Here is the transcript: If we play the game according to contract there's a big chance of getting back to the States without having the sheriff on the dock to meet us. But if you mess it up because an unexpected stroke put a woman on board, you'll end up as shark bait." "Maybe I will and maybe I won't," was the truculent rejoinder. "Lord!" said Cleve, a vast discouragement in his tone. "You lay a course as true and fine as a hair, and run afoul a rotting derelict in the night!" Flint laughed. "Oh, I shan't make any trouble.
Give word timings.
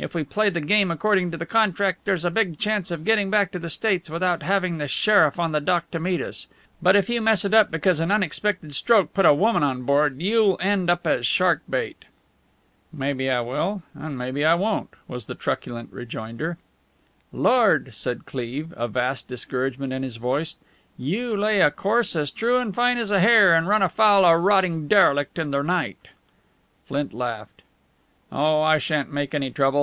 If 0.00 0.14
we 0.14 0.24
play 0.24 0.48
the 0.48 0.62
game 0.62 0.90
according 0.90 1.30
to 1.32 1.44
contract 1.44 2.06
there's 2.06 2.24
a 2.24 2.30
big 2.30 2.56
chance 2.58 2.90
of 2.90 3.04
getting 3.04 3.28
back 3.28 3.52
to 3.52 3.58
the 3.58 3.68
States 3.68 4.08
without 4.08 4.42
having 4.42 4.78
the 4.78 4.88
sheriff 4.88 5.38
on 5.38 5.52
the 5.52 5.60
dock 5.60 5.90
to 5.90 6.00
meet 6.00 6.22
us. 6.22 6.46
But 6.80 6.96
if 6.96 7.10
you 7.10 7.20
mess 7.20 7.44
it 7.44 7.52
up 7.52 7.70
because 7.70 8.00
an 8.00 8.10
unexpected 8.10 8.74
stroke 8.74 9.12
put 9.12 9.26
a 9.26 9.34
woman 9.34 9.62
on 9.62 9.82
board, 9.82 10.22
you'll 10.22 10.56
end 10.58 10.88
up 10.88 11.06
as 11.06 11.26
shark 11.26 11.60
bait." 11.68 12.06
"Maybe 12.94 13.28
I 13.30 13.42
will 13.42 13.82
and 13.94 14.16
maybe 14.16 14.42
I 14.42 14.54
won't," 14.54 14.88
was 15.06 15.26
the 15.26 15.34
truculent 15.34 15.92
rejoinder. 15.92 16.56
"Lord!" 17.30 17.92
said 17.92 18.24
Cleve, 18.24 18.72
a 18.78 18.88
vast 18.88 19.28
discouragement 19.28 19.92
in 19.92 20.02
his 20.02 20.16
tone. 20.16 20.44
"You 20.96 21.36
lay 21.36 21.60
a 21.60 21.70
course 21.70 22.16
as 22.16 22.30
true 22.30 22.56
and 22.56 22.74
fine 22.74 22.96
as 22.96 23.10
a 23.10 23.20
hair, 23.20 23.52
and 23.52 23.68
run 23.68 23.82
afoul 23.82 24.24
a 24.24 24.34
rotting 24.38 24.88
derelict 24.88 25.38
in 25.38 25.50
the 25.50 25.60
night!" 25.62 26.08
Flint 26.86 27.12
laughed. 27.12 27.60
"Oh, 28.32 28.62
I 28.62 28.78
shan't 28.78 29.12
make 29.12 29.34
any 29.34 29.50
trouble. 29.50 29.78